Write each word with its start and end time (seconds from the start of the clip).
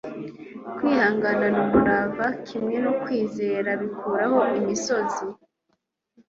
kwihangana 0.75 1.47
n'umurava, 1.55 2.25
kimwe 2.47 2.77
no 2.85 2.91
kwizera, 3.01 3.69
bikuraho 3.81 4.39
imisozi.- 4.59 5.25
william 5.33 5.37
penn 5.39 5.39